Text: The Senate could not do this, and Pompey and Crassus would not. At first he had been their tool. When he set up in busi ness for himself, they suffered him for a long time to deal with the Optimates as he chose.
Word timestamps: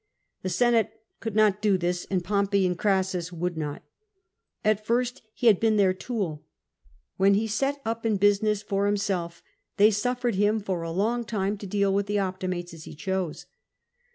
The 0.41 0.49
Senate 0.49 0.99
could 1.19 1.35
not 1.35 1.61
do 1.61 1.77
this, 1.77 2.07
and 2.09 2.23
Pompey 2.23 2.65
and 2.65 2.75
Crassus 2.75 3.31
would 3.31 3.55
not. 3.55 3.83
At 4.65 4.83
first 4.83 5.21
he 5.31 5.45
had 5.45 5.59
been 5.59 5.77
their 5.77 5.93
tool. 5.93 6.43
When 7.17 7.35
he 7.35 7.45
set 7.45 7.79
up 7.85 8.03
in 8.03 8.17
busi 8.17 8.41
ness 8.41 8.63
for 8.63 8.87
himself, 8.87 9.43
they 9.77 9.91
suffered 9.91 10.33
him 10.33 10.59
for 10.59 10.81
a 10.81 10.89
long 10.89 11.23
time 11.23 11.55
to 11.59 11.67
deal 11.67 11.93
with 11.93 12.07
the 12.07 12.17
Optimates 12.17 12.73
as 12.73 12.85
he 12.85 12.95
chose. 12.95 13.45